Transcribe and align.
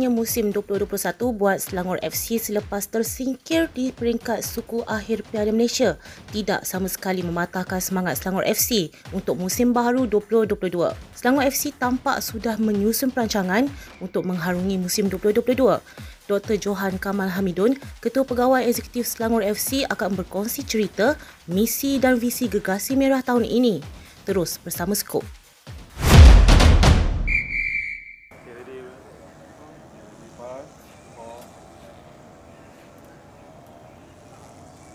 berakhirnya 0.00 0.16
musim 0.16 0.48
2021 0.48 1.36
buat 1.36 1.60
Selangor 1.60 2.00
FC 2.00 2.40
selepas 2.40 2.88
tersingkir 2.88 3.68
di 3.76 3.92
peringkat 3.92 4.40
suku 4.40 4.80
akhir 4.88 5.28
Piala 5.28 5.52
Malaysia 5.52 6.00
tidak 6.32 6.64
sama 6.64 6.88
sekali 6.88 7.20
mematahkan 7.20 7.84
semangat 7.84 8.16
Selangor 8.16 8.48
FC 8.48 8.88
untuk 9.12 9.36
musim 9.36 9.76
baru 9.76 10.08
2022. 10.08 10.96
Selangor 11.12 11.44
FC 11.44 11.76
tampak 11.76 12.24
sudah 12.24 12.56
menyusun 12.56 13.12
perancangan 13.12 13.68
untuk 14.00 14.24
mengharungi 14.24 14.80
musim 14.80 15.12
2022. 15.12 15.84
Dr. 16.24 16.56
Johan 16.56 16.96
Kamal 16.96 17.36
Hamidun, 17.36 17.76
Ketua 18.00 18.24
Pegawai 18.24 18.64
Eksekutif 18.64 19.04
Selangor 19.04 19.44
FC 19.44 19.84
akan 19.84 20.16
berkongsi 20.16 20.64
cerita, 20.64 21.20
misi 21.44 22.00
dan 22.00 22.16
visi 22.16 22.48
gegasi 22.48 22.96
merah 22.96 23.20
tahun 23.20 23.44
ini. 23.44 23.84
Terus 24.24 24.56
bersama 24.64 24.96
Skop. 24.96 25.39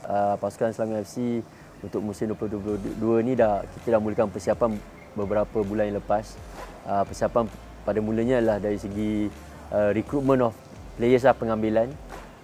Uh, 0.07 0.35
pasukan 0.39 0.71
Selangor 0.71 1.03
FC 1.03 1.41
untuk 1.83 2.01
musim 2.01 2.31
2022 2.33 3.27
ni 3.27 3.33
dah 3.37 3.61
kita 3.77 3.97
dah 3.97 4.01
mulakan 4.01 4.31
persiapan 4.31 4.71
beberapa 5.13 5.61
bulan 5.61 5.91
yang 5.91 5.97
lepas. 6.01 6.37
Uh, 6.85 7.03
persiapan 7.05 7.49
pada 7.85 7.99
mulanya 8.01 8.41
adalah 8.41 8.57
dari 8.57 8.77
segi 8.77 9.29
uh, 9.73 9.89
recruitment 9.93 10.49
of 10.49 10.53
players 10.97 11.25
lah 11.25 11.35
pengambilan 11.35 11.91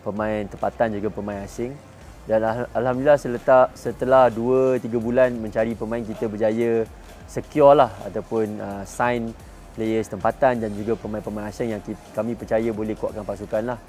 pemain 0.02 0.44
tempatan 0.50 0.98
juga 0.98 1.10
pemain 1.14 1.46
asing 1.46 1.74
dan 2.30 2.68
alhamdulillah 2.74 3.18
setelah 3.18 3.70
setelah 3.74 4.24
2 4.30 4.78
3 4.78 4.90
bulan 5.02 5.30
mencari 5.34 5.74
pemain 5.74 6.02
kita 6.06 6.30
berjaya 6.30 6.86
secure 7.26 7.74
lah 7.74 7.90
ataupun 8.06 8.62
uh, 8.62 8.84
sign 8.86 9.34
players 9.74 10.12
tempatan 10.12 10.60
dan 10.60 10.70
juga 10.76 11.00
pemain-pemain 11.00 11.48
asing 11.48 11.74
yang 11.74 11.82
kami 12.12 12.36
percaya 12.36 12.70
boleh 12.76 12.94
kuatkan 12.94 13.24
pasukan 13.24 13.64
lah. 13.74 13.80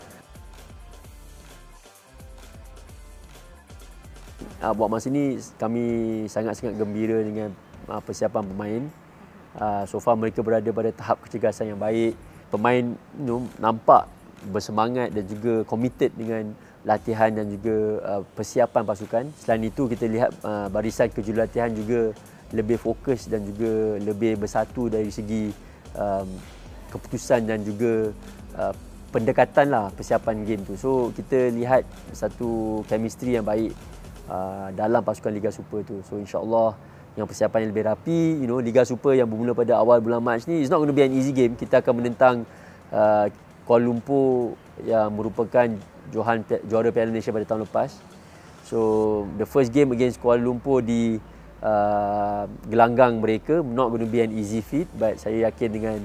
Uh, 4.62 4.72
buat 4.72 4.88
masa 4.88 5.10
ini 5.10 5.36
kami 5.58 5.84
sangat-sangat 6.30 6.78
gembira 6.78 7.18
dengan 7.20 7.50
uh, 7.90 7.98
persiapan 7.98 8.46
pemain. 8.46 8.82
Uh, 9.52 9.84
so 9.84 10.00
far 10.00 10.16
mereka 10.16 10.40
berada 10.40 10.70
pada 10.72 10.90
tahap 10.94 11.20
kecergasan 11.26 11.74
yang 11.74 11.80
baik. 11.82 12.16
Pemain 12.48 12.94
you 13.18 13.26
know, 13.26 13.40
nampak 13.58 14.06
bersemangat 14.48 15.12
dan 15.12 15.24
juga 15.26 15.66
committed 15.66 16.10
dengan 16.14 16.54
latihan 16.82 17.30
dan 17.30 17.46
juga 17.50 17.76
uh, 18.02 18.22
persiapan 18.34 18.82
pasukan. 18.82 19.24
Selain 19.38 19.62
itu 19.62 19.86
kita 19.90 20.06
lihat 20.06 20.30
uh, 20.42 20.66
barisan 20.70 21.10
kejurulatihan 21.10 21.70
juga 21.74 22.14
lebih 22.52 22.76
fokus 22.76 23.30
dan 23.30 23.42
juga 23.48 23.96
lebih 24.02 24.36
bersatu 24.36 24.92
dari 24.92 25.08
segi 25.08 25.48
um, 25.96 26.28
keputusan 26.92 27.48
dan 27.48 27.64
juga 27.64 28.12
uh, 28.58 28.74
pendekatan 29.12 29.72
lah 29.72 29.86
persiapan 29.92 30.44
game 30.44 30.62
tu. 30.64 30.74
So 30.76 30.90
kita 31.16 31.52
lihat 31.52 31.84
satu 32.12 32.82
chemistry 32.88 33.36
yang 33.36 33.46
baik 33.46 33.72
uh, 34.32 34.68
dalam 34.72 35.04
pasukan 35.04 35.28
Liga 35.28 35.52
Super 35.52 35.84
tu. 35.84 36.00
So 36.08 36.16
insya-Allah 36.16 36.72
yang 37.12 37.28
persiapan 37.28 37.68
yang 37.68 37.70
lebih 37.76 37.84
rapi, 37.92 38.20
you 38.40 38.48
know, 38.48 38.56
Liga 38.56 38.88
Super 38.88 39.12
yang 39.12 39.28
bermula 39.28 39.52
pada 39.52 39.76
awal 39.76 40.00
bulan 40.00 40.24
Mac 40.24 40.48
ni 40.48 40.64
it's 40.64 40.72
not 40.72 40.80
going 40.80 40.88
to 40.88 40.96
be 40.96 41.04
an 41.04 41.12
easy 41.12 41.36
game. 41.36 41.52
Kita 41.52 41.84
akan 41.84 42.00
menentang 42.00 42.48
uh, 42.88 43.28
Kuala 43.68 43.84
Lumpur 43.84 44.56
yang 44.82 45.12
merupakan 45.12 45.68
Johan 46.10 46.42
juara 46.66 46.88
Piala 46.90 47.12
Malaysia 47.12 47.30
pada 47.30 47.44
tahun 47.44 47.68
lepas. 47.68 48.00
So 48.64 48.78
the 49.36 49.44
first 49.44 49.70
game 49.70 49.92
against 49.92 50.18
Kuala 50.18 50.40
Lumpur 50.40 50.80
di 50.80 51.20
uh, 51.60 52.44
gelanggang 52.66 53.20
mereka 53.20 53.60
not 53.60 53.92
going 53.92 54.02
to 54.02 54.10
be 54.10 54.24
an 54.24 54.32
easy 54.32 54.64
feat 54.64 54.88
but 54.96 55.20
saya 55.20 55.52
yakin 55.52 55.68
dengan 55.70 55.98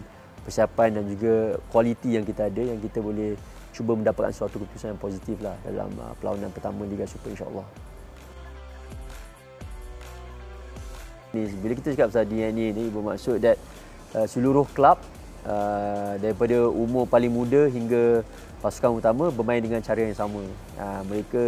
persiapan 0.46 1.02
dan 1.02 1.04
juga 1.12 1.60
kualiti 1.68 2.16
yang 2.16 2.24
kita 2.24 2.48
ada 2.48 2.62
yang 2.64 2.80
kita 2.80 3.04
boleh 3.04 3.36
cuba 3.76 3.94
mendapatkan 4.00 4.32
suatu 4.32 4.64
keputusan 4.64 4.96
yang 4.96 5.02
positif 5.02 5.38
lah 5.44 5.54
dalam 5.66 5.92
uh, 6.00 6.14
perlawanan 6.18 6.50
pertama 6.54 6.88
Liga 6.88 7.06
Super 7.10 7.34
insya-Allah. 7.34 7.68
Ni 11.36 11.48
bila 11.60 11.74
kita 11.76 11.96
cakap 11.96 12.08
pasal 12.14 12.26
DNA 12.28 12.76
ni 12.76 12.84
bermaksud 12.92 13.42
that 13.44 13.58
uh, 14.16 14.28
seluruh 14.28 14.64
klub 14.72 15.00
uh, 15.48 16.14
daripada 16.20 16.68
umur 16.68 17.08
paling 17.08 17.32
muda 17.32 17.68
hingga 17.68 18.24
pasukan 18.60 19.00
utama 19.00 19.30
bermain 19.30 19.62
dengan 19.62 19.82
cara 19.84 20.02
yang 20.02 20.18
sama. 20.18 20.44
Uh, 20.78 21.02
mereka 21.08 21.44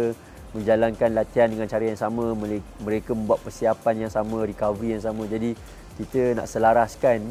menjalankan 0.50 1.14
latihan 1.14 1.46
dengan 1.46 1.70
cara 1.70 1.84
yang 1.86 1.98
sama 1.98 2.34
mereka 2.82 3.14
membuat 3.14 3.38
persiapan 3.46 4.06
yang 4.06 4.12
sama 4.12 4.42
recovery 4.42 4.98
yang 4.98 5.04
sama. 5.04 5.22
Jadi 5.30 5.54
kita 6.00 6.34
nak 6.34 6.46
selaraskan 6.50 7.22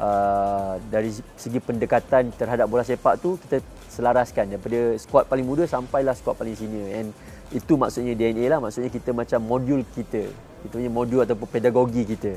uh, 0.00 0.80
dari 0.88 1.12
segi 1.36 1.60
pendekatan 1.60 2.32
terhadap 2.32 2.66
bola 2.70 2.86
sepak 2.86 3.20
tu 3.20 3.36
kita 3.46 3.60
selaraskan 3.92 4.56
daripada 4.56 4.96
skuad 4.98 5.28
paling 5.28 5.46
muda 5.46 5.68
sampailah 5.68 6.16
skuad 6.16 6.40
paling 6.40 6.56
senior. 6.56 6.88
And 6.94 7.08
itu 7.54 7.78
maksudnya 7.78 8.18
DNA 8.18 8.50
lah. 8.50 8.58
Maksudnya 8.58 8.90
kita 8.90 9.14
macam 9.14 9.40
modul 9.40 9.86
kita. 9.94 10.26
Kita 10.66 10.72
punya 10.74 10.90
modul 10.90 11.22
ataupun 11.22 11.46
pedagogi 11.46 12.02
kita. 12.02 12.34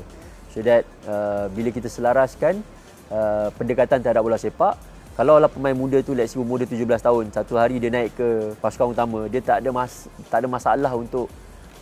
So 0.54 0.62
that 0.64 0.86
uh, 1.04 1.50
bila 1.52 1.74
kita 1.74 1.90
selaraskan 1.90 2.62
uh, 3.10 3.52
pendekatan 3.58 4.00
terhadap 4.00 4.24
bola 4.24 4.40
sepak 4.40 4.78
kalau 5.18 5.42
lah 5.42 5.50
pemain 5.50 5.74
muda 5.74 5.98
tu 5.98 6.14
let's 6.14 6.30
say 6.30 6.38
umur 6.38 6.62
dia 6.62 6.70
17 6.70 6.86
tahun 7.02 7.24
satu 7.34 7.58
hari 7.58 7.82
dia 7.82 7.90
naik 7.90 8.14
ke 8.14 8.54
pasukan 8.62 8.94
utama 8.94 9.26
dia 9.26 9.42
tak 9.42 9.66
ada 9.66 9.74
mas 9.74 10.06
tak 10.30 10.46
ada 10.46 10.48
masalah 10.48 10.94
untuk 10.94 11.26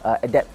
uh, 0.00 0.16
adapt 0.24 0.48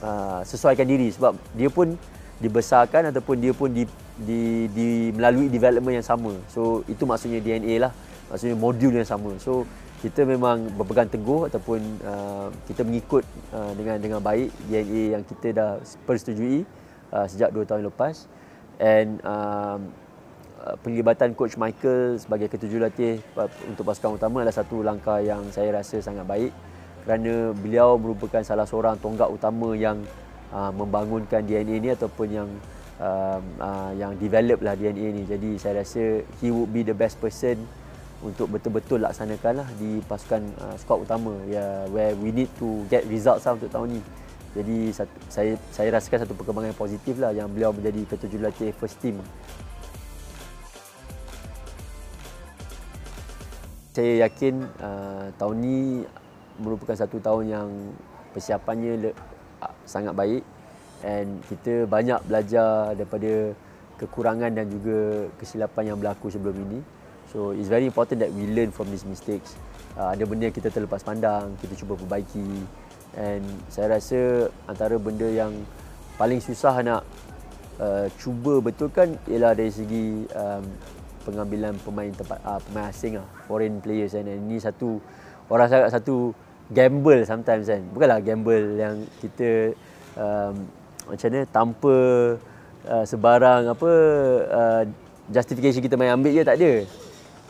uh, 0.00 0.40
sesuaikan 0.42 0.88
diri. 0.88 1.12
Sebab 1.12 1.36
dia 1.52 1.68
pun 1.68 1.94
dibesarkan 2.40 3.14
ataupun 3.14 3.36
dia 3.38 3.52
pun 3.54 3.70
di, 3.70 3.84
di, 4.18 4.66
di 4.72 4.88
melalui 5.14 5.46
development 5.52 6.00
yang 6.02 6.06
sama. 6.06 6.32
So 6.50 6.82
itu 6.90 7.04
maksudnya 7.04 7.38
DNA 7.44 7.78
lah. 7.78 7.92
Maksudnya 8.32 8.56
modul 8.56 8.92
yang 8.96 9.06
sama. 9.06 9.36
So 9.38 9.68
kita 10.04 10.28
memang 10.28 10.68
berpegang 10.76 11.08
teguh 11.08 11.48
ataupun 11.48 11.80
uh, 12.04 12.52
kita 12.68 12.84
mengikut 12.84 13.24
uh, 13.56 13.72
dengan 13.72 13.96
dengan 13.96 14.20
baik 14.20 14.52
DNA 14.68 15.16
yang 15.16 15.24
kita 15.24 15.56
dah 15.56 15.70
persetujui 16.04 16.68
uh, 17.08 17.24
sejak 17.24 17.48
2 17.56 17.64
tahun 17.64 17.88
lepas. 17.88 18.28
And 18.84 19.24
um, 19.24 19.88
uh, 20.60 20.76
penglibatan 20.84 21.32
coach 21.32 21.56
Michael 21.56 22.20
sebagai 22.20 22.52
ketujuh 22.52 22.84
latih 22.84 23.24
untuk 23.64 23.88
pasukan 23.88 24.20
utama 24.20 24.44
adalah 24.44 24.52
satu 24.52 24.84
langkah 24.84 25.24
yang 25.24 25.48
saya 25.48 25.72
rasa 25.72 26.04
sangat 26.04 26.28
baik. 26.28 26.52
Kerana 27.08 27.56
beliau 27.56 27.96
merupakan 27.96 28.44
salah 28.44 28.68
seorang 28.68 29.00
tonggak 29.00 29.32
utama 29.32 29.72
yang 29.72 30.04
uh, 30.52 30.68
membangunkan 30.68 31.40
DNA 31.48 31.80
ini 31.80 31.88
ataupun 31.96 32.28
yang 32.28 32.48
uh, 33.00 33.40
uh, 33.40 33.90
yang 33.96 34.20
develop 34.20 34.60
lah 34.60 34.76
DNA 34.76 35.16
ini 35.16 35.22
jadi 35.24 35.50
saya 35.56 35.74
rasa 35.80 36.20
he 36.44 36.52
would 36.52 36.68
be 36.70 36.84
the 36.84 36.94
best 36.94 37.16
person 37.18 37.64
untuk 38.24 38.48
betul-betul 38.48 39.04
laksanakan 39.04 39.60
lah 39.60 39.68
di 39.76 40.00
pasukan 40.08 40.40
uh, 40.64 40.76
skuad 40.80 41.04
utama 41.04 41.36
ya 41.44 41.60
yeah, 41.60 41.76
where 41.92 42.16
we 42.16 42.32
need 42.32 42.48
to 42.56 42.80
get 42.88 43.04
results 43.04 43.44
lah 43.44 43.52
untuk 43.52 43.68
tahun 43.68 44.00
ni. 44.00 44.02
Jadi 44.54 44.78
satu, 44.94 45.16
saya 45.28 45.52
saya 45.68 45.88
rasakan 45.92 46.24
satu 46.24 46.34
perkembangan 46.38 46.72
yang 46.72 46.80
positif 46.80 47.14
lah 47.20 47.36
yang 47.36 47.52
beliau 47.52 47.74
menjadi 47.74 48.00
ketua 48.08 48.28
jurulatih 48.32 48.72
first 48.80 48.96
team. 49.04 49.20
Saya 53.94 54.26
yakin 54.26 54.64
uh, 54.80 55.28
tahun 55.38 55.56
ni 55.60 55.78
merupakan 56.58 56.96
satu 56.96 57.20
tahun 57.20 57.44
yang 57.50 57.68
persiapannya 58.32 58.92
le- 59.10 59.18
uh, 59.62 59.74
sangat 59.86 60.14
baik 60.16 60.42
and 61.04 61.44
kita 61.50 61.84
banyak 61.84 62.18
belajar 62.24 62.94
daripada 62.96 63.52
kekurangan 64.00 64.50
dan 64.50 64.66
juga 64.70 65.30
kesilapan 65.38 65.94
yang 65.94 65.98
berlaku 66.00 66.30
sebelum 66.30 66.56
ini. 66.58 66.80
So 67.32 67.54
it's 67.54 67.70
very 67.70 67.86
important 67.86 68.20
that 68.20 68.30
we 68.32 68.50
learn 68.50 68.74
from 68.74 68.90
these 68.90 69.06
mistakes. 69.06 69.56
Uh, 69.94 70.10
ada 70.10 70.26
benda 70.26 70.50
kita 70.50 70.70
terlepas 70.70 71.06
pandang, 71.06 71.54
kita 71.62 71.78
cuba 71.78 71.94
perbaiki. 71.94 72.66
And 73.14 73.46
saya 73.70 73.94
rasa 73.94 74.50
antara 74.66 74.98
benda 74.98 75.26
yang 75.30 75.54
paling 76.18 76.42
susah 76.42 76.74
nak 76.82 77.02
uh, 77.78 78.06
cuba 78.18 78.58
betulkan 78.58 79.18
ialah 79.30 79.54
dari 79.54 79.70
segi 79.70 80.26
um, 80.34 80.64
pengambilan 81.22 81.78
pemain 81.82 82.10
tempat 82.10 82.38
uh, 82.42 82.60
pemain 82.70 82.90
asing 82.90 83.18
lah, 83.18 83.28
foreign 83.46 83.78
players 83.78 84.14
kan. 84.14 84.26
And 84.26 84.50
ini 84.50 84.58
satu 84.58 84.98
orang 85.46 85.70
sangat 85.70 85.90
satu 85.94 86.34
gamble 86.70 87.22
sometimes 87.22 87.70
kan. 87.70 87.82
Bukanlah 87.94 88.18
gamble 88.22 88.78
yang 88.78 89.06
kita 89.22 89.74
um, 90.18 90.54
macam 91.04 91.28
mana 91.30 91.44
tanpa 91.50 91.96
uh, 92.88 93.04
sebarang 93.04 93.62
apa 93.70 93.92
uh, 94.48 94.82
justification 95.28 95.84
kita 95.84 95.94
main 95.94 96.12
ambil 96.12 96.32
je 96.34 96.42
tak 96.42 96.58
ada. 96.58 96.72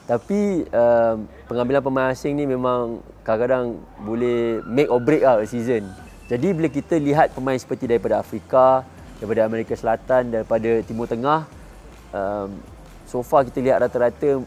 Tapi 0.04 0.68
uh, 0.68 1.16
pengambilan 1.48 1.80
pemain 1.80 2.12
asing 2.12 2.36
ni 2.36 2.44
memang 2.44 3.00
kadang-kadang 3.24 3.80
boleh 4.04 4.60
make 4.68 4.92
or 4.92 5.00
break 5.00 5.24
lah 5.24 5.40
season. 5.48 5.88
Jadi 6.28 6.52
bila 6.52 6.68
kita 6.68 7.00
lihat 7.00 7.32
pemain 7.32 7.56
seperti 7.56 7.88
daripada 7.88 8.20
Afrika, 8.20 8.84
daripada 9.16 9.48
Amerika 9.48 9.72
Selatan, 9.72 10.28
daripada 10.28 10.84
Timur 10.84 11.08
Tengah, 11.08 11.48
um, 12.12 12.52
so 13.08 13.24
far 13.24 13.48
kita 13.48 13.64
lihat 13.64 13.80
rata-rata 13.80 14.44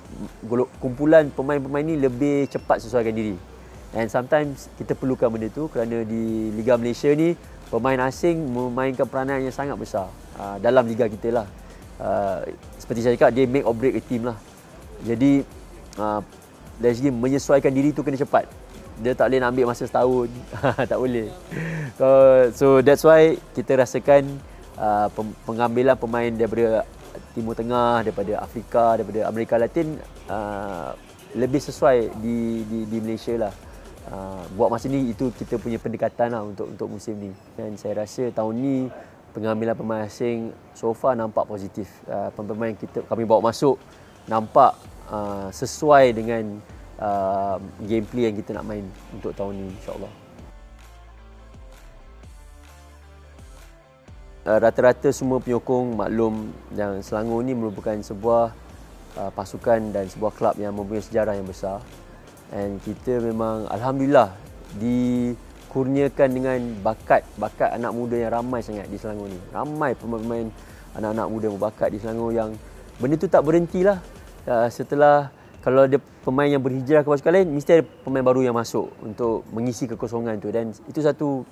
kumpulan 0.77 1.29
pemain-pemain 1.33 1.85
ni 1.85 1.97
lebih 1.97 2.45
cepat 2.53 2.81
sesuaikan 2.81 3.13
diri. 3.13 3.37
And 3.97 4.13
sometimes 4.13 4.69
kita 4.77 4.93
perlukan 4.93 5.31
benda 5.31 5.49
tu 5.49 5.71
kerana 5.73 6.05
di 6.05 6.53
Liga 6.53 6.77
Malaysia 6.77 7.09
ni 7.17 7.33
pemain 7.73 7.97
asing 8.05 8.45
memainkan 8.45 9.09
peranan 9.09 9.41
yang 9.41 9.53
sangat 9.53 9.73
besar 9.73 10.11
uh, 10.37 10.61
dalam 10.61 10.85
liga 10.85 11.09
kita 11.09 11.33
lah. 11.33 11.47
Uh, 11.97 12.45
seperti 12.77 13.01
saya 13.01 13.13
cakap 13.17 13.33
dia 13.33 13.49
make 13.49 13.65
or 13.65 13.73
break 13.73 13.97
a 13.97 14.03
team 14.05 14.29
lah. 14.29 14.37
Jadi 15.05 15.43
uh, 15.99 16.21
dari 16.77 16.93
segi 16.93 17.09
menyesuaikan 17.09 17.73
diri 17.73 17.89
tu 17.93 18.05
kena 18.05 18.17
cepat. 18.17 18.45
Dia 18.97 19.13
tak 19.13 19.29
boleh 19.29 19.39
nak 19.41 19.49
ambil 19.53 19.65
masa 19.69 19.85
setahun. 19.85 20.29
tak 20.89 20.97
boleh. 20.97 21.29
So, 21.97 22.07
so 22.53 22.67
that's 22.81 23.05
why 23.05 23.37
kita 23.53 23.77
rasakan 23.77 24.41
uh, 24.77 25.09
pengambilan 25.45 25.97
pemain 25.97 26.29
daripada 26.33 26.85
Timur 27.33 27.53
Tengah, 27.57 28.05
daripada 28.05 28.41
Afrika, 28.41 28.97
daripada 28.97 29.29
Amerika 29.29 29.57
Latin 29.57 29.97
uh, 30.29 30.93
lebih 31.37 31.61
sesuai 31.61 32.17
di 32.21 32.65
di, 32.65 32.79
di 32.89 32.97
Malaysia 33.01 33.37
lah. 33.37 33.53
Uh, 34.07 34.39
buat 34.55 34.71
masa 34.71 34.87
ni 34.87 35.11
itu 35.11 35.35
kita 35.35 35.59
punya 35.59 35.75
pendekatan 35.75 36.31
lah 36.31 36.41
untuk 36.41 36.71
untuk 36.71 36.87
musim 36.89 37.17
ni. 37.19 37.31
Dan 37.57 37.77
saya 37.77 38.05
rasa 38.05 38.29
tahun 38.33 38.53
ni 38.55 38.75
pengambilan 39.35 39.75
pemain 39.77 40.01
asing 40.07 40.49
so 40.73 40.93
far 40.95 41.13
nampak 41.13 41.45
positif. 41.45 41.85
Uh, 42.07 42.31
pemain 42.33 42.73
kita 42.73 43.03
kami 43.05 43.27
bawa 43.27 43.51
masuk 43.51 43.77
nampak 44.27 44.75
uh, 45.07 45.47
sesuai 45.49 46.11
dengan 46.11 46.59
uh, 46.99 47.57
gameplay 47.87 48.29
yang 48.29 48.35
kita 48.35 48.55
nak 48.59 48.67
main 48.67 48.85
untuk 49.15 49.31
tahun 49.33 49.55
ni 49.55 49.65
insya-Allah. 49.79 50.13
Uh, 54.47 54.59
rata-rata 54.63 55.11
semua 55.11 55.43
penyokong 55.43 55.95
maklum 55.95 56.55
yang 56.75 57.03
Selangor 57.03 57.43
ni 57.43 57.51
merupakan 57.51 57.95
sebuah 57.99 58.55
uh, 59.19 59.31
pasukan 59.35 59.91
dan 59.91 60.07
sebuah 60.07 60.31
kelab 60.35 60.55
yang 60.55 60.71
mempunyai 60.75 61.03
sejarah 61.03 61.35
yang 61.35 61.47
besar. 61.47 61.83
And 62.55 62.79
kita 62.79 63.19
memang 63.19 63.67
alhamdulillah 63.67 64.31
dikurniakan 64.79 66.29
dengan 66.31 66.59
bakat 66.79 67.27
bakat 67.35 67.75
anak 67.75 67.91
muda 67.91 68.15
yang 68.15 68.31
ramai 68.31 68.63
sangat 68.63 68.87
di 68.87 68.95
Selangor 68.95 69.27
ni. 69.27 69.39
Ramai 69.51 69.99
pemain-pemain 69.99 70.47
anak-anak 70.95 71.27
muda 71.27 71.47
berbakat 71.51 71.87
di 71.91 71.99
Selangor 71.99 72.31
yang 72.31 72.55
benda 73.03 73.19
tu 73.19 73.27
tak 73.27 73.43
berhentilah 73.43 73.99
uh, 74.47 74.67
setelah 74.71 75.29
kalau 75.61 75.83
ada 75.83 75.99
pemain 76.23 76.47
yang 76.47 76.63
berhijrah 76.63 77.03
ke 77.03 77.11
pasukan 77.11 77.33
lain 77.43 77.47
mesti 77.51 77.79
ada 77.79 77.83
pemain 77.83 78.23
baru 78.23 78.39
yang 78.39 78.55
masuk 78.55 78.87
untuk 79.03 79.43
mengisi 79.51 79.83
kekosongan 79.83 80.39
tu. 80.39 80.47
Dan 80.47 80.71
itu 80.87 80.99
satu 81.03 81.43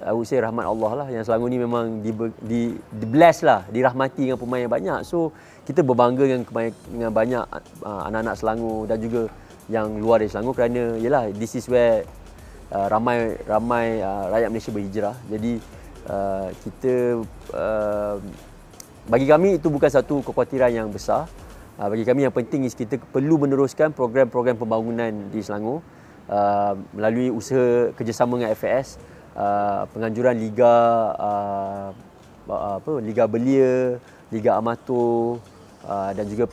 I 0.00 0.12
would 0.12 0.28
say 0.28 0.40
rahmat 0.40 0.64
Allah 0.64 1.04
lah. 1.04 1.06
Yang 1.12 1.28
Selangor 1.28 1.48
ni 1.48 1.60
memang 1.60 2.04
di, 2.04 2.12
di, 2.44 2.60
di 2.76 3.06
bless 3.08 3.40
lah 3.40 3.64
dirahmati 3.68 4.28
dengan 4.28 4.40
pemain 4.40 4.64
yang 4.64 4.72
banyak. 4.72 5.00
So 5.04 5.32
kita 5.64 5.80
berbangga 5.84 6.24
dengan, 6.24 6.44
dengan 6.88 7.10
banyak 7.12 7.44
uh, 7.84 8.02
anak-anak 8.08 8.34
Selangor 8.36 8.88
dan 8.88 8.98
juga 9.00 9.22
yang 9.72 10.00
luar 10.00 10.20
dari 10.20 10.32
Selangor 10.32 10.54
kerana 10.56 10.96
yalah 11.00 11.32
this 11.32 11.56
is 11.56 11.64
where 11.68 12.04
uh, 12.72 12.86
ramai 12.92 13.36
ramai 13.48 14.00
uh, 14.00 14.32
rakyat 14.32 14.48
Malaysia 14.48 14.72
berhijrah. 14.72 15.16
Jadi 15.32 15.52
uh, 16.08 16.48
kita 16.60 16.94
uh, 17.56 18.16
bagi 19.08 19.26
kami 19.28 19.60
itu 19.60 19.68
bukan 19.72 19.88
satu 19.88 20.20
kekhawatiran 20.24 20.72
yang 20.72 20.88
besar 20.92 21.24
bagi 21.76 22.08
kami 22.08 22.24
yang 22.24 22.32
penting 22.32 22.64
is 22.64 22.72
kita 22.72 22.96
perlu 22.96 23.36
meneruskan 23.36 23.92
program-program 23.92 24.56
pembangunan 24.56 25.12
di 25.28 25.44
Selangor 25.44 25.84
uh, 26.32 26.72
melalui 26.96 27.28
usaha 27.28 27.92
kerjasama 27.92 28.40
dengan 28.40 28.56
FAS 28.56 28.96
Uh, 29.36 29.84
penganjuran 29.92 30.32
liga 30.32 30.74
apa 32.48 32.92
liga 33.04 33.28
belia, 33.28 34.00
liga 34.32 34.56
amatur 34.56 35.44
dan 36.16 36.24
juga 36.24 36.48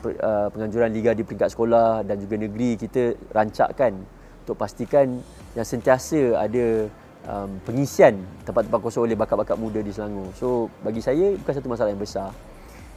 penganjuran 0.52 0.92
liga 0.92 1.16
di 1.16 1.24
peringkat 1.24 1.56
sekolah 1.56 2.04
dan 2.04 2.20
juga 2.20 2.44
negeri 2.44 2.76
kita 2.76 3.16
rancakkan 3.32 3.96
untuk 4.44 4.60
pastikan 4.60 5.16
yang 5.56 5.64
sentiasa 5.64 6.36
ada 6.36 6.92
um, 7.24 7.56
pengisian 7.64 8.20
tempat-tempat 8.44 8.80
kosong 8.84 9.08
oleh 9.08 9.16
bakat-bakat 9.16 9.56
muda 9.56 9.80
di 9.80 9.88
Selangor. 9.88 10.28
So 10.36 10.68
bagi 10.84 11.00
saya 11.00 11.32
bukan 11.40 11.52
satu 11.56 11.72
masalah 11.72 11.88
yang 11.88 12.04
besar. 12.04 12.36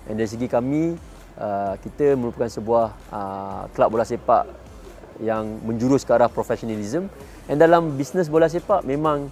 Dan 0.04 0.20
dari 0.20 0.28
segi 0.28 0.52
kami 0.52 1.00
uh, 1.40 1.74
kita 1.82 2.18
merupakan 2.18 2.50
sebuah 2.50 2.86
uh, 3.14 3.62
kelab 3.72 3.90
bola 3.94 4.06
sepak 4.06 4.46
yang 5.22 5.62
menjurus 5.66 6.06
ke 6.06 6.14
arah 6.14 6.30
profesionalism. 6.30 7.10
Dan 7.48 7.58
dalam 7.58 7.96
bisnes 7.96 8.28
bola 8.28 8.52
sepak 8.52 8.84
memang 8.84 9.30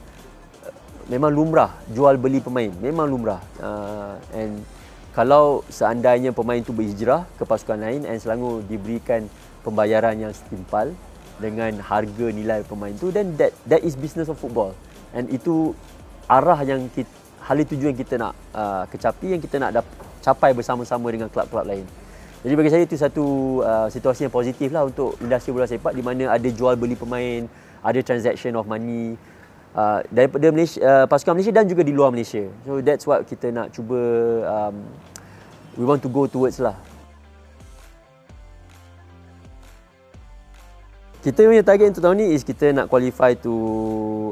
memang 1.06 1.30
lumrah 1.30 1.78
jual 1.94 2.18
beli 2.18 2.42
pemain. 2.42 2.72
Memang 2.82 3.06
lumrah. 3.10 3.42
Uh, 3.62 4.18
and 4.34 4.66
kalau 5.14 5.64
seandainya 5.72 6.36
pemain 6.36 6.60
itu 6.60 6.76
berhijrah 6.76 7.24
ke 7.40 7.44
pasukan 7.48 7.80
lain 7.80 8.04
and 8.04 8.20
Selangor 8.20 8.66
diberikan 8.68 9.30
pembayaran 9.64 10.20
yang 10.20 10.34
setimpal 10.36 10.92
dengan 11.40 11.80
harga 11.84 12.32
nilai 12.32 12.64
pemain 12.64 12.96
itu 12.96 13.12
then 13.12 13.36
that 13.36 13.52
that 13.68 13.84
is 13.84 13.96
business 13.96 14.32
of 14.32 14.40
football. 14.40 14.72
And 15.16 15.32
itu 15.32 15.72
arah 16.28 16.60
yang 16.68 16.92
kita, 16.92 17.12
hal 17.46 17.62
tujuan 17.64 17.96
kita 17.96 18.18
nak 18.18 18.34
uh, 18.52 18.84
kecapi 18.90 19.38
yang 19.38 19.42
kita 19.44 19.56
nak 19.62 19.80
dap- 19.80 19.96
capai 20.26 20.58
bersama-sama 20.58 21.06
dengan 21.14 21.30
klub-klub 21.30 21.70
lain. 21.70 21.86
Jadi 22.42 22.54
bagi 22.58 22.70
saya 22.74 22.84
itu 22.86 22.98
satu 22.98 23.26
uh, 23.62 23.88
situasi 23.90 24.26
yang 24.26 24.34
positif 24.34 24.70
lah 24.74 24.86
untuk 24.86 25.18
industri 25.22 25.54
bola 25.54 25.70
sepak 25.70 25.94
di 25.94 26.02
mana 26.02 26.34
ada 26.34 26.50
jual 26.50 26.74
beli 26.78 26.98
pemain, 26.98 27.46
ada 27.82 28.00
transaction 28.02 28.54
of 28.58 28.66
money, 28.66 29.18
uh, 29.78 30.02
daripada 30.10 30.50
Malaysia, 30.50 30.82
uh, 30.82 31.06
pasukan 31.06 31.38
Malaysia 31.38 31.54
dan 31.54 31.66
juga 31.70 31.82
di 31.86 31.94
luar 31.94 32.10
Malaysia. 32.10 32.46
So 32.66 32.82
that's 32.82 33.06
what 33.06 33.26
kita 33.26 33.50
nak 33.50 33.74
cuba 33.74 34.00
um, 34.46 34.76
we 35.78 35.86
want 35.86 36.02
to 36.02 36.10
go 36.10 36.26
towards 36.26 36.58
lah. 36.62 36.78
Kita 41.26 41.42
punya 41.50 41.66
target 41.66 41.98
untuk 41.98 42.06
tahun 42.06 42.22
ni 42.22 42.38
is 42.38 42.46
kita 42.46 42.70
nak 42.70 42.86
qualify 42.86 43.34
to 43.34 43.54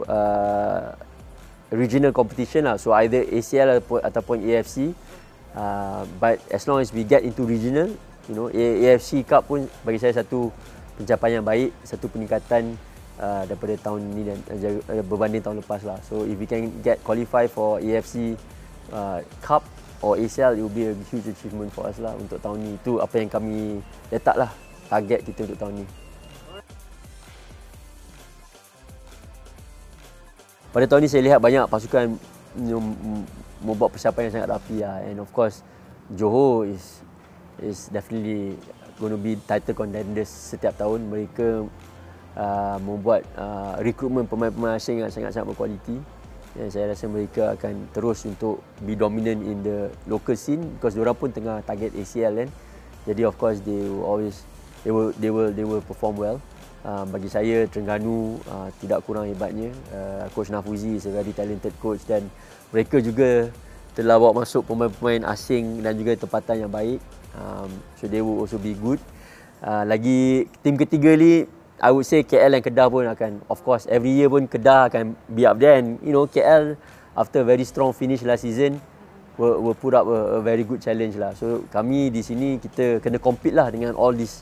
uh, 0.06 0.94
regional 1.74 2.14
competition 2.14 2.70
lah. 2.70 2.78
So 2.78 2.94
either 2.94 3.26
ACL 3.26 3.82
ataupun 3.82 4.46
AFC. 4.46 4.94
Uh, 5.54 6.10
but 6.18 6.42
as 6.50 6.66
long 6.66 6.82
as 6.82 6.90
we 6.90 7.06
get 7.06 7.22
into 7.22 7.46
regional, 7.46 7.94
you 8.26 8.34
know, 8.34 8.50
AFC 8.50 9.22
Cup 9.22 9.46
pun 9.46 9.70
bagi 9.86 10.02
saya 10.02 10.26
satu 10.26 10.50
pencapaian 10.98 11.42
yang 11.42 11.48
baik, 11.48 11.70
satu 11.86 12.10
peningkatan 12.10 12.74
uh, 13.22 13.46
daripada 13.46 13.78
tahun 13.78 14.02
ini 14.14 14.22
dan 14.34 14.38
uh, 14.90 15.06
berbanding 15.06 15.46
tahun 15.46 15.62
lepas 15.62 15.86
lah. 15.86 16.02
So 16.10 16.26
if 16.26 16.38
we 16.38 16.50
can 16.50 16.74
get 16.82 17.06
qualify 17.06 17.46
for 17.46 17.78
AFC 17.78 18.34
uh, 18.90 19.22
Cup 19.46 19.62
or 20.02 20.18
ACL, 20.18 20.58
it 20.58 20.62
will 20.66 20.74
be 20.74 20.90
a 20.90 20.94
huge 21.14 21.30
achievement 21.30 21.70
for 21.70 21.86
us 21.86 22.02
lah 22.02 22.18
untuk 22.18 22.42
tahun 22.42 22.58
ini. 22.58 22.72
Itu 22.82 22.98
apa 22.98 23.14
yang 23.22 23.30
kami 23.30 23.78
letak 24.10 24.34
lah 24.34 24.50
target 24.90 25.22
kita 25.22 25.46
untuk 25.46 25.60
tahun 25.62 25.74
ini. 25.86 25.88
Pada 30.74 30.90
tahun 30.90 31.06
ini 31.06 31.10
saya 31.14 31.22
lihat 31.22 31.38
banyak 31.38 31.70
pasukan 31.70 32.18
membuat 33.64 33.96
persiapan 33.96 34.30
yang 34.30 34.34
sangat 34.40 34.50
rapi 34.50 34.78
lah. 34.84 35.02
And 35.06 35.22
of 35.24 35.30
course, 35.34 35.62
Johor 36.14 36.70
is 36.70 37.02
is 37.62 37.88
definitely 37.90 38.58
going 38.98 39.14
to 39.14 39.22
be 39.22 39.40
title 39.44 39.74
contenders 39.74 40.30
setiap 40.30 40.78
tahun. 40.78 41.10
Mereka 41.10 41.66
uh, 42.38 42.78
membuat 42.82 43.26
uh, 43.38 43.78
rekrutmen 43.82 44.26
pemain-pemain 44.26 44.78
asing 44.78 45.02
yang 45.02 45.14
sangat-sangat 45.14 45.54
berkualiti 45.54 45.98
dan 46.54 46.70
saya 46.70 46.94
rasa 46.94 47.10
mereka 47.10 47.58
akan 47.58 47.90
terus 47.90 48.30
untuk 48.30 48.62
be 48.86 48.94
dominant 48.94 49.42
in 49.42 49.66
the 49.66 49.90
local 50.06 50.38
scene 50.38 50.62
because 50.78 50.94
diorang 50.94 51.18
pun 51.18 51.34
tengah 51.34 51.66
target 51.66 51.90
ACL 51.98 52.46
kan 52.46 52.50
jadi 53.10 53.26
of 53.26 53.36
course 53.42 53.58
they 53.66 53.90
will 53.90 54.06
always 54.06 54.46
they 54.86 54.94
will 54.94 55.10
they 55.18 55.34
will 55.34 55.50
they 55.50 55.66
will 55.66 55.82
perform 55.82 56.14
well 56.14 56.38
uh, 56.84 57.04
bagi 57.08 57.32
saya 57.32 57.66
Terengganu 57.68 58.38
uh, 58.48 58.70
tidak 58.80 59.04
kurang 59.08 59.28
hebatnya. 59.28 59.72
Uh, 59.90 60.28
coach 60.36 60.52
Nafuzi 60.52 61.00
is 61.00 61.08
a 61.08 61.12
very 61.12 61.32
talented 61.32 61.74
coach 61.80 62.04
dan 62.06 62.28
mereka 62.70 63.00
juga 63.00 63.50
telah 63.94 64.18
bawa 64.18 64.44
masuk 64.44 64.66
pemain-pemain 64.66 65.24
asing 65.30 65.82
dan 65.82 65.96
juga 65.98 66.18
tempatan 66.18 66.68
yang 66.68 66.72
baik. 66.72 67.00
Um, 67.34 67.70
so 67.98 68.06
they 68.06 68.22
will 68.22 68.42
also 68.42 68.62
be 68.62 68.78
good. 68.78 69.02
Uh, 69.64 69.88
lagi 69.88 70.46
tim 70.60 70.76
ketiga 70.76 71.16
ni 71.16 71.48
I 71.80 71.90
would 71.92 72.08
say 72.08 72.22
KL 72.24 72.52
dan 72.52 72.62
Kedah 72.62 72.88
pun 72.92 73.08
akan 73.08 73.32
of 73.48 73.60
course 73.64 73.88
every 73.88 74.14
year 74.16 74.28
pun 74.28 74.46
Kedah 74.46 74.92
akan 74.92 75.16
be 75.32 75.48
up 75.48 75.58
there. 75.58 75.80
And 75.80 75.98
you 76.04 76.14
know 76.14 76.28
KL 76.28 76.76
after 77.16 77.42
very 77.46 77.64
strong 77.64 77.94
finish 77.96 78.22
last 78.26 78.44
season 78.44 78.82
will, 79.38 79.62
will 79.62 79.78
put 79.78 79.94
up 79.94 80.06
a, 80.10 80.38
a 80.38 80.42
very 80.42 80.66
good 80.66 80.82
challenge 80.82 81.18
lah. 81.18 81.34
So 81.38 81.66
kami 81.70 82.10
di 82.10 82.22
sini 82.26 82.58
kita 82.58 83.02
kena 83.02 83.18
compete 83.22 83.54
lah 83.54 83.70
dengan 83.70 83.94
all 83.98 84.14
these 84.14 84.42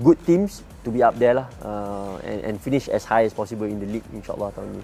good 0.00 0.18
teams 0.24 0.64
to 0.82 0.90
be 0.90 1.02
up 1.02 1.14
there 1.18 1.34
lah 1.34 1.46
uh, 1.62 2.18
and, 2.26 2.40
and 2.42 2.54
finish 2.60 2.88
as 2.90 3.06
high 3.06 3.22
as 3.22 3.32
possible 3.32 3.66
in 3.66 3.78
the 3.78 3.86
league 3.86 4.06
insyaAllah 4.10 4.50
tahun 4.54 4.68
ni. 4.74 4.82